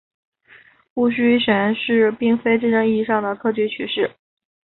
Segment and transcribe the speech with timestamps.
[0.95, 4.09] 戊戌选试并非真正意义的科举取士。